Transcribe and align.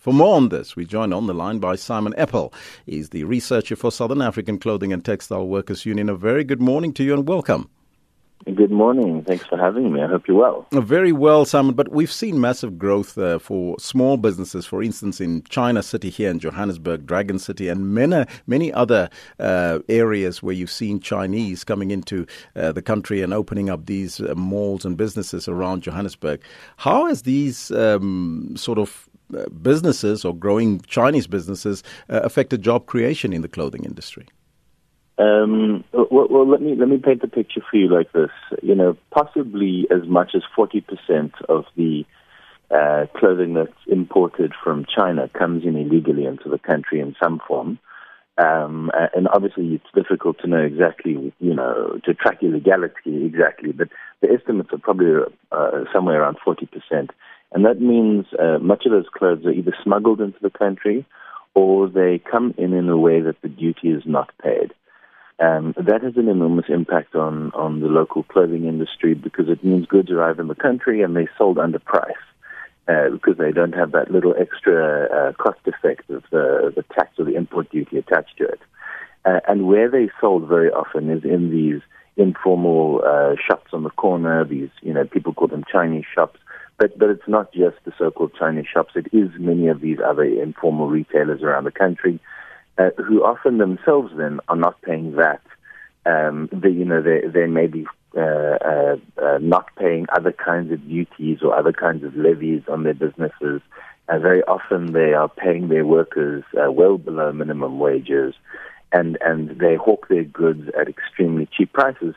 For 0.00 0.12
more 0.12 0.36
on 0.36 0.48
this, 0.48 0.76
we 0.76 0.84
join 0.84 1.12
on 1.12 1.26
the 1.26 1.34
line 1.34 1.58
by 1.58 1.76
Simon 1.76 2.14
Eppel. 2.18 2.52
He's 2.86 3.10
the 3.10 3.24
researcher 3.24 3.76
for 3.76 3.90
Southern 3.90 4.22
African 4.22 4.58
Clothing 4.58 4.92
and 4.92 5.04
Textile 5.04 5.46
Workers 5.46 5.86
Union. 5.86 6.08
A 6.08 6.14
very 6.14 6.44
good 6.44 6.60
morning 6.60 6.92
to 6.94 7.04
you 7.04 7.14
and 7.14 7.26
welcome. 7.28 7.68
Good 8.44 8.70
morning. 8.70 9.24
Thanks 9.24 9.46
for 9.46 9.56
having 9.56 9.90
me. 9.90 10.02
I 10.02 10.06
hope 10.06 10.28
you're 10.28 10.36
well. 10.36 10.66
Very 10.70 11.12
well, 11.12 11.46
Simon. 11.46 11.74
But 11.74 11.90
we've 11.90 12.12
seen 12.12 12.42
massive 12.42 12.78
growth 12.78 13.16
uh, 13.16 13.38
for 13.38 13.78
small 13.78 14.18
businesses, 14.18 14.66
for 14.66 14.82
instance, 14.82 15.18
in 15.18 15.44
China 15.44 15.82
City 15.82 16.10
here 16.10 16.30
in 16.30 16.40
Johannesburg, 16.40 17.06
Dragon 17.06 17.38
City, 17.38 17.68
and 17.68 17.94
many, 17.94 18.26
many 18.46 18.70
other 18.70 19.08
uh, 19.40 19.78
areas 19.88 20.42
where 20.42 20.54
you've 20.54 20.70
seen 20.70 21.00
Chinese 21.00 21.64
coming 21.64 21.90
into 21.90 22.26
uh, 22.54 22.70
the 22.70 22.82
country 22.82 23.22
and 23.22 23.32
opening 23.32 23.70
up 23.70 23.86
these 23.86 24.20
uh, 24.20 24.34
malls 24.34 24.84
and 24.84 24.98
businesses 24.98 25.48
around 25.48 25.82
Johannesburg. 25.82 26.42
How 26.76 27.06
has 27.06 27.22
these 27.22 27.70
um, 27.70 28.52
sort 28.58 28.78
of 28.78 29.08
businesses 29.62 30.24
or 30.24 30.34
growing 30.34 30.80
Chinese 30.82 31.26
businesses 31.26 31.82
affected 32.08 32.62
job 32.62 32.86
creation 32.86 33.32
in 33.32 33.42
the 33.42 33.48
clothing 33.48 33.84
industry? 33.84 34.26
Um, 35.16 35.84
well, 35.92 36.26
well, 36.28 36.48
let 36.48 36.60
me 36.60 36.74
let 36.74 36.88
me 36.88 36.98
paint 36.98 37.22
the 37.22 37.28
picture 37.28 37.60
for 37.70 37.76
you 37.76 37.88
like 37.88 38.10
this. 38.12 38.30
You 38.62 38.74
know, 38.74 38.96
possibly 39.12 39.86
as 39.90 40.08
much 40.08 40.32
as 40.34 40.42
forty 40.56 40.80
percent 40.80 41.32
of 41.48 41.64
the 41.76 42.04
uh, 42.70 43.06
clothing 43.16 43.54
that's 43.54 43.72
imported 43.86 44.52
from 44.62 44.86
China 44.86 45.28
comes 45.28 45.64
in 45.64 45.76
illegally 45.76 46.24
into 46.24 46.48
the 46.48 46.58
country 46.58 46.98
in 46.98 47.14
some 47.22 47.40
form. 47.46 47.78
Um, 48.36 48.90
and 49.14 49.28
obviously, 49.28 49.74
it's 49.74 49.94
difficult 49.94 50.40
to 50.40 50.48
know 50.48 50.58
exactly, 50.58 51.32
you 51.38 51.54
know, 51.54 52.00
to 52.04 52.14
track 52.14 52.42
illegality 52.42 53.24
exactly. 53.24 53.70
But 53.70 53.90
the 54.20 54.30
estimates 54.32 54.70
are 54.72 54.78
probably 54.78 55.12
uh, 55.52 55.84
somewhere 55.92 56.20
around 56.22 56.38
forty 56.44 56.66
percent, 56.66 57.12
and 57.54 57.64
that 57.64 57.80
means 57.80 58.26
uh, 58.38 58.58
much 58.58 58.84
of 58.84 58.92
those 58.92 59.08
clothes 59.16 59.46
are 59.46 59.52
either 59.52 59.74
smuggled 59.82 60.20
into 60.20 60.38
the 60.42 60.50
country 60.50 61.06
or 61.54 61.88
they 61.88 62.20
come 62.30 62.52
in 62.58 62.72
in 62.72 62.88
a 62.88 62.98
way 62.98 63.20
that 63.20 63.40
the 63.42 63.48
duty 63.48 63.90
is 63.90 64.02
not 64.04 64.30
paid. 64.42 64.74
Um, 65.38 65.74
that 65.76 66.02
has 66.02 66.16
an 66.16 66.28
enormous 66.28 66.66
impact 66.68 67.14
on, 67.14 67.52
on 67.52 67.80
the 67.80 67.86
local 67.86 68.24
clothing 68.24 68.66
industry 68.66 69.14
because 69.14 69.48
it 69.48 69.64
means 69.64 69.86
goods 69.86 70.10
arrive 70.10 70.38
in 70.40 70.48
the 70.48 70.54
country 70.54 71.02
and 71.02 71.14
they're 71.14 71.30
sold 71.38 71.58
under 71.58 71.78
price 71.78 72.12
uh, 72.88 73.10
because 73.10 73.36
they 73.38 73.52
don't 73.52 73.74
have 73.74 73.92
that 73.92 74.10
little 74.10 74.34
extra 74.38 75.06
uh, 75.06 75.32
cost 75.32 75.60
effect 75.66 76.10
of 76.10 76.24
the, 76.30 76.72
the 76.74 76.84
tax 76.94 77.10
or 77.18 77.24
the 77.24 77.34
import 77.36 77.70
duty 77.70 77.98
attached 77.98 78.36
to 78.38 78.44
it. 78.44 78.60
Uh, 79.24 79.40
and 79.48 79.66
where 79.66 79.88
they 79.88 80.10
sold 80.20 80.48
very 80.48 80.70
often 80.70 81.08
is 81.08 81.24
in 81.24 81.50
these 81.50 81.80
informal 82.16 83.02
uh, 83.04 83.34
shops 83.48 83.72
on 83.72 83.84
the 83.84 83.90
corner. 83.90 84.44
These, 84.44 84.70
you 84.82 84.92
know, 84.92 85.04
people 85.04 85.34
call 85.34 85.48
them 85.48 85.64
Chinese 85.70 86.04
shops, 86.14 86.38
but 86.78 86.98
but 86.98 87.10
it's 87.10 87.28
not 87.28 87.52
just 87.52 87.76
the 87.84 87.92
so-called 87.98 88.32
Chinese 88.38 88.66
shops. 88.72 88.92
It 88.94 89.06
is 89.12 89.30
many 89.38 89.68
of 89.68 89.80
these 89.80 89.98
other 90.04 90.24
informal 90.24 90.88
retailers 90.88 91.42
around 91.42 91.64
the 91.64 91.70
country 91.70 92.20
uh, 92.78 92.90
who 92.96 93.24
often 93.24 93.58
themselves 93.58 94.12
then 94.16 94.40
are 94.48 94.56
not 94.56 94.80
paying 94.82 95.16
that. 95.16 95.40
Um, 96.06 96.50
they, 96.52 96.70
you 96.70 96.84
know, 96.84 97.00
they, 97.00 97.26
they 97.26 97.46
may 97.46 97.66
be 97.66 97.86
uh, 98.16 98.20
uh, 98.20 98.96
uh, 99.22 99.38
not 99.40 99.74
paying 99.76 100.06
other 100.14 100.32
kinds 100.32 100.72
of 100.72 100.86
duties 100.86 101.38
or 101.42 101.56
other 101.56 101.72
kinds 101.72 102.04
of 102.04 102.14
levies 102.14 102.62
on 102.68 102.82
their 102.84 102.94
businesses. 102.94 103.62
Uh, 104.08 104.18
very 104.18 104.42
often 104.44 104.92
they 104.92 105.14
are 105.14 105.28
paying 105.28 105.68
their 105.68 105.86
workers 105.86 106.44
uh, 106.54 106.70
well 106.70 106.98
below 106.98 107.32
minimum 107.32 107.78
wages, 107.78 108.34
and 108.92 109.16
and 109.22 109.58
they 109.58 109.76
hawk 109.76 110.08
their 110.08 110.24
goods 110.24 110.68
at 110.78 110.88
extremely 110.88 111.48
cheap 111.56 111.72
prices, 111.72 112.14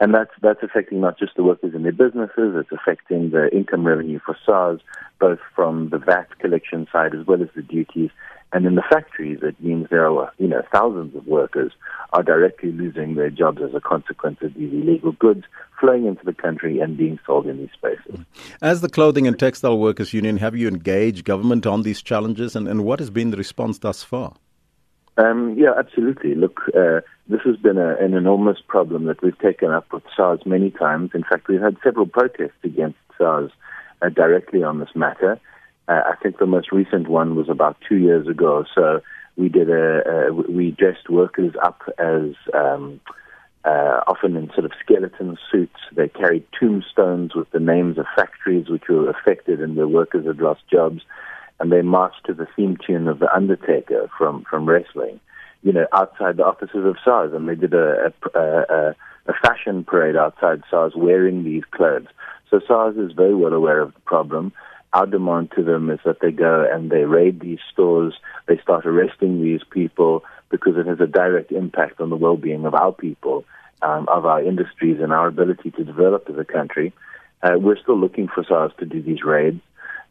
and 0.00 0.14
that's 0.14 0.32
that's 0.42 0.62
affecting 0.62 1.00
not 1.00 1.18
just 1.18 1.36
the 1.36 1.44
workers 1.44 1.74
in 1.74 1.82
their 1.82 1.92
businesses, 1.92 2.54
it's 2.56 2.72
affecting 2.72 3.30
the 3.30 3.54
income 3.54 3.86
revenue 3.86 4.18
for 4.24 4.36
SARS, 4.44 4.80
both 5.18 5.38
from 5.54 5.90
the 5.90 5.98
VAT 5.98 6.38
collection 6.38 6.86
side 6.90 7.14
as 7.14 7.26
well 7.26 7.42
as 7.42 7.48
the 7.54 7.62
duties, 7.62 8.10
and 8.52 8.66
in 8.66 8.74
the 8.74 8.82
factories, 8.90 9.38
it 9.42 9.60
means 9.60 9.86
there 9.90 10.10
are, 10.10 10.32
you 10.38 10.48
know, 10.48 10.62
thousands 10.72 11.14
of 11.14 11.26
workers 11.26 11.72
are 12.12 12.22
directly 12.22 12.72
losing 12.72 13.14
their 13.14 13.30
jobs 13.30 13.62
as 13.62 13.72
a 13.74 13.80
consequence 13.80 14.38
of 14.42 14.54
these 14.54 14.72
illegal 14.72 15.12
goods 15.12 15.44
flowing 15.78 16.06
into 16.06 16.24
the 16.24 16.32
country 16.32 16.80
and 16.80 16.96
being 16.96 17.18
sold 17.24 17.46
in 17.46 17.58
these 17.58 17.70
spaces. 17.72 18.24
As 18.60 18.80
the 18.80 18.88
Clothing 18.88 19.28
and 19.28 19.38
Textile 19.38 19.78
Workers 19.78 20.12
Union, 20.12 20.38
have 20.38 20.56
you 20.56 20.66
engaged 20.66 21.24
government 21.24 21.64
on 21.64 21.82
these 21.82 22.02
challenges 22.02 22.56
and, 22.56 22.66
and 22.66 22.84
what 22.84 22.98
has 22.98 23.08
been 23.08 23.30
the 23.30 23.36
response 23.36 23.78
thus 23.78 24.02
far? 24.02 24.34
Um, 25.16 25.54
yeah, 25.56 25.72
absolutely. 25.78 26.34
Look, 26.34 26.60
uh, 26.76 27.00
this 27.30 27.40
has 27.44 27.56
been 27.56 27.78
a, 27.78 27.96
an 27.96 28.14
enormous 28.14 28.58
problem 28.66 29.04
that 29.04 29.22
we've 29.22 29.38
taken 29.38 29.70
up 29.70 29.92
with 29.92 30.02
SARS 30.16 30.40
many 30.44 30.70
times. 30.70 31.10
In 31.14 31.22
fact, 31.22 31.48
we've 31.48 31.60
had 31.60 31.76
several 31.82 32.06
protests 32.06 32.62
against 32.64 32.98
SARS 33.16 33.50
uh, 34.02 34.08
directly 34.08 34.62
on 34.62 34.80
this 34.80 34.94
matter. 34.94 35.40
Uh, 35.88 36.02
I 36.06 36.16
think 36.22 36.38
the 36.38 36.46
most 36.46 36.72
recent 36.72 37.08
one 37.08 37.36
was 37.36 37.48
about 37.48 37.76
two 37.88 37.96
years 37.96 38.26
ago. 38.26 38.64
So 38.74 39.00
we 39.36 39.48
did 39.48 39.70
a, 39.70 40.28
a 40.28 40.32
we 40.32 40.72
dressed 40.72 41.08
workers 41.08 41.54
up 41.62 41.82
as 41.98 42.34
um, 42.52 43.00
uh, 43.64 44.00
often 44.06 44.36
in 44.36 44.50
sort 44.52 44.64
of 44.64 44.72
skeleton 44.82 45.38
suits. 45.50 45.80
They 45.94 46.08
carried 46.08 46.46
tombstones 46.58 47.34
with 47.34 47.50
the 47.50 47.60
names 47.60 47.98
of 47.98 48.06
factories 48.16 48.68
which 48.68 48.88
were 48.88 49.08
affected 49.08 49.60
and 49.60 49.76
the 49.76 49.88
workers 49.88 50.26
had 50.26 50.38
lost 50.38 50.62
jobs. 50.70 51.02
And 51.60 51.70
they 51.70 51.82
marched 51.82 52.24
to 52.26 52.34
the 52.34 52.48
theme 52.56 52.78
tune 52.84 53.06
of 53.06 53.18
The 53.18 53.32
Undertaker 53.34 54.08
from, 54.16 54.44
from 54.48 54.66
wrestling, 54.66 55.20
you 55.62 55.72
know, 55.72 55.86
outside 55.92 56.36
the 56.36 56.44
offices 56.44 56.84
of 56.84 56.96
SARS. 57.04 57.32
And 57.32 57.48
they 57.48 57.54
did 57.54 57.74
a, 57.74 58.12
a, 58.34 58.40
a, 58.40 58.96
a 59.26 59.32
fashion 59.42 59.84
parade 59.84 60.16
outside 60.16 60.62
SARS 60.70 60.94
wearing 60.96 61.44
these 61.44 61.64
clothes. 61.70 62.08
So 62.50 62.60
SARS 62.66 62.96
is 62.96 63.12
very 63.12 63.34
well 63.34 63.52
aware 63.52 63.80
of 63.80 63.94
the 63.94 64.00
problem 64.00 64.52
our 64.92 65.06
demand 65.06 65.52
to 65.56 65.62
them 65.62 65.90
is 65.90 66.00
that 66.04 66.20
they 66.20 66.32
go 66.32 66.66
and 66.70 66.90
they 66.90 67.04
raid 67.04 67.40
these 67.40 67.60
stores, 67.72 68.14
they 68.46 68.58
start 68.58 68.86
arresting 68.86 69.42
these 69.42 69.60
people 69.70 70.24
because 70.50 70.76
it 70.76 70.86
has 70.86 71.00
a 71.00 71.06
direct 71.06 71.52
impact 71.52 72.00
on 72.00 72.10
the 72.10 72.16
well-being 72.16 72.66
of 72.66 72.74
our 72.74 72.92
people, 72.92 73.44
um, 73.82 74.08
of 74.08 74.26
our 74.26 74.42
industries, 74.42 75.00
and 75.00 75.12
our 75.12 75.28
ability 75.28 75.70
to 75.70 75.84
develop 75.84 76.28
as 76.28 76.36
a 76.38 76.44
country. 76.44 76.92
Uh, 77.42 77.56
we're 77.56 77.78
still 77.78 77.98
looking 77.98 78.26
for 78.26 78.44
SARS 78.44 78.72
to 78.78 78.84
do 78.84 79.00
these 79.00 79.22
raids. 79.22 79.60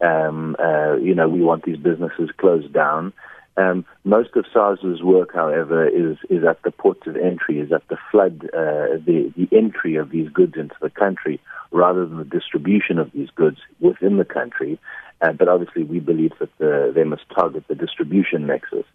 Um, 0.00 0.56
uh, 0.58 0.96
you 0.96 1.14
know, 1.14 1.28
we 1.28 1.42
want 1.42 1.64
these 1.64 1.76
businesses 1.76 2.30
closed 2.38 2.72
down. 2.72 3.12
Um, 3.56 3.84
most 4.04 4.30
of 4.34 4.46
SARS's 4.52 5.02
work, 5.02 5.34
however, 5.34 5.86
is 5.86 6.16
is 6.30 6.42
at 6.44 6.62
the 6.62 6.70
ports 6.70 7.06
of 7.06 7.16
entry, 7.16 7.60
is 7.60 7.70
at 7.70 7.86
the 7.88 7.98
flood, 8.10 8.44
uh, 8.54 8.96
the 9.04 9.32
the 9.36 9.48
entry 9.52 9.96
of 9.96 10.10
these 10.10 10.28
goods 10.30 10.54
into 10.56 10.74
the 10.80 10.90
country, 10.90 11.38
rather 11.70 12.06
than 12.06 12.18
the 12.18 12.24
distribution 12.24 12.98
of 12.98 13.12
these 13.12 13.28
goods 13.30 13.58
within 13.80 14.16
the 14.16 14.24
country. 14.24 14.78
Uh, 15.20 15.32
but 15.32 15.48
obviously, 15.48 15.84
we 15.84 16.00
believe 16.00 16.32
that 16.40 16.48
the, 16.58 16.92
they 16.94 17.04
must 17.04 17.22
target 17.34 17.64
the 17.68 17.74
distribution 17.74 18.46
nexus. 18.46 18.86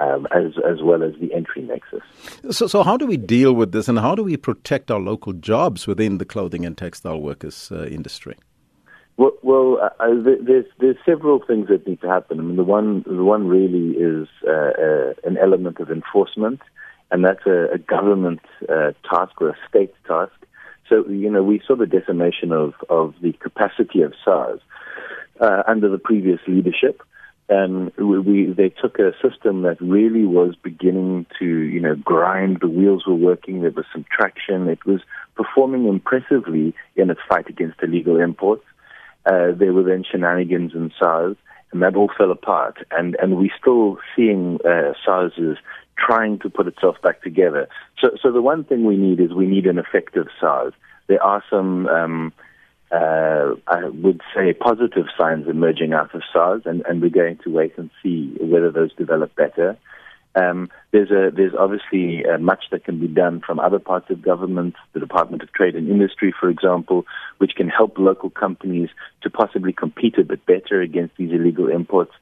Um, 0.00 0.26
as 0.34 0.54
as 0.66 0.80
well 0.82 1.02
as 1.02 1.12
the 1.20 1.30
entry 1.34 1.60
nexus. 1.60 2.00
So, 2.50 2.66
so 2.66 2.82
how 2.82 2.96
do 2.96 3.06
we 3.06 3.18
deal 3.18 3.52
with 3.52 3.72
this, 3.72 3.86
and 3.86 3.98
how 3.98 4.14
do 4.14 4.24
we 4.24 4.38
protect 4.38 4.90
our 4.90 4.98
local 4.98 5.34
jobs 5.34 5.86
within 5.86 6.16
the 6.16 6.24
clothing 6.24 6.64
and 6.64 6.74
textile 6.74 7.20
workers 7.20 7.70
uh, 7.70 7.84
industry? 7.84 8.36
Well, 9.20 9.32
well 9.42 9.78
uh, 9.82 10.02
uh 10.02 10.14
there's 10.40 10.64
there's 10.78 10.96
several 11.04 11.40
things 11.46 11.68
that 11.68 11.86
need 11.86 12.00
to 12.00 12.08
happen. 12.08 12.40
I 12.40 12.42
mean, 12.42 12.56
the 12.56 12.64
one 12.64 13.04
the 13.06 13.22
one 13.22 13.48
really 13.48 13.90
is 13.98 14.26
uh, 14.48 14.50
uh, 14.50 15.12
an 15.24 15.36
element 15.36 15.78
of 15.78 15.90
enforcement, 15.90 16.62
and 17.10 17.22
that's 17.22 17.44
a, 17.44 17.68
a 17.74 17.76
government 17.78 18.40
uh, 18.66 18.92
task 19.12 19.32
or 19.42 19.50
a 19.50 19.58
state 19.68 19.92
task. 20.08 20.32
So 20.88 21.06
you 21.06 21.30
know, 21.30 21.42
we 21.42 21.60
saw 21.66 21.76
the 21.76 21.84
decimation 21.84 22.50
of 22.50 22.72
of 22.88 23.14
the 23.20 23.34
capacity 23.34 24.00
of 24.00 24.14
SARS 24.24 24.60
under 25.68 25.90
the 25.90 25.98
previous 25.98 26.40
leadership. 26.46 27.02
And 27.50 27.92
we, 27.96 28.20
we, 28.20 28.52
they 28.52 28.68
took 28.68 29.00
a 29.00 29.12
system 29.20 29.62
that 29.62 29.80
really 29.80 30.24
was 30.24 30.54
beginning 30.62 31.26
to, 31.40 31.44
you 31.44 31.80
know, 31.80 31.96
grind. 31.96 32.60
The 32.60 32.68
wheels 32.68 33.06
were 33.06 33.14
working. 33.14 33.62
There 33.62 33.72
was 33.72 33.86
some 33.92 34.04
traction. 34.16 34.68
It 34.68 34.86
was 34.86 35.00
performing 35.34 35.88
impressively 35.88 36.74
in 36.94 37.10
its 37.10 37.20
fight 37.28 37.48
against 37.48 37.82
illegal 37.82 38.20
imports. 38.20 38.64
Uh, 39.30 39.52
there 39.60 39.72
were 39.72 39.84
then 39.84 40.02
shenanigans 40.10 40.72
in 40.74 40.90
SARS, 40.98 41.36
and 41.72 41.82
that 41.82 41.94
all 41.94 42.10
fell 42.18 42.32
apart. 42.32 42.76
And 42.90 43.16
and 43.22 43.36
we're 43.36 43.56
still 43.60 43.98
seeing 44.16 44.58
uh, 44.64 44.92
SARS 45.04 45.32
trying 45.96 46.38
to 46.40 46.50
put 46.50 46.66
itself 46.66 46.96
back 47.02 47.22
together. 47.22 47.68
So 48.00 48.08
so 48.20 48.32
the 48.32 48.42
one 48.42 48.64
thing 48.64 48.84
we 48.84 48.96
need 48.96 49.20
is 49.20 49.32
we 49.32 49.46
need 49.46 49.66
an 49.66 49.78
effective 49.78 50.26
SARS. 50.40 50.74
There 51.06 51.22
are 51.22 51.42
some. 51.48 51.86
Um, 51.86 52.32
uh, 52.92 53.54
I 53.68 53.84
would 53.84 54.20
say 54.34 54.52
positive 54.52 55.06
signs 55.16 55.46
emerging 55.46 55.92
out 55.92 56.12
of 56.12 56.22
SARS, 56.32 56.62
and, 56.64 56.82
and 56.88 57.00
we're 57.00 57.08
going 57.22 57.38
to 57.44 57.50
wait 57.50 57.78
and 57.78 57.88
see 58.02 58.36
whether 58.40 58.72
those 58.72 58.92
develop 58.94 59.32
better. 59.36 59.78
Um, 60.34 60.70
there's 60.92 61.10
a, 61.10 61.30
there's 61.34 61.54
obviously 61.58 62.24
uh, 62.24 62.38
much 62.38 62.64
that 62.70 62.84
can 62.84 63.00
be 63.00 63.08
done 63.08 63.40
from 63.40 63.58
other 63.58 63.78
parts 63.78 64.10
of 64.10 64.22
government, 64.22 64.76
the 64.92 65.00
Department 65.00 65.42
of 65.42 65.52
Trade 65.52 65.74
and 65.74 65.88
Industry, 65.88 66.32
for 66.38 66.48
example, 66.48 67.04
which 67.38 67.54
can 67.56 67.68
help 67.68 67.98
local 67.98 68.30
companies 68.30 68.90
to 69.22 69.30
possibly 69.30 69.72
compete 69.72 70.18
a 70.18 70.24
bit 70.24 70.44
better 70.46 70.80
against 70.80 71.16
these 71.16 71.32
illegal 71.32 71.68
imports. 71.68 72.12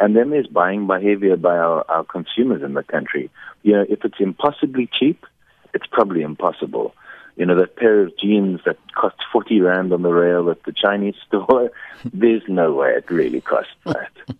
And 0.00 0.16
then 0.16 0.30
there's 0.30 0.46
buying 0.46 0.86
behavior 0.86 1.36
by 1.36 1.56
our, 1.56 1.84
our 1.90 2.04
consumers 2.04 2.62
in 2.62 2.74
the 2.74 2.84
country. 2.84 3.30
You 3.62 3.72
know, 3.74 3.84
if 3.88 4.04
it's 4.04 4.20
impossibly 4.20 4.88
cheap, 4.90 5.26
it's 5.74 5.86
probably 5.86 6.22
impossible. 6.22 6.94
You 7.36 7.46
know, 7.46 7.56
that 7.56 7.76
pair 7.76 8.02
of 8.02 8.16
jeans 8.18 8.60
that 8.64 8.78
cost 8.94 9.16
40 9.32 9.60
Rand 9.60 9.92
on 9.92 10.02
the 10.02 10.10
rail 10.10 10.50
at 10.50 10.62
the 10.64 10.72
Chinese 10.72 11.16
store, 11.26 11.70
there's 12.12 12.42
no 12.48 12.72
way 12.72 12.90
it 12.90 13.10
really 13.10 13.40
costs 13.40 13.72
that. 13.84 14.10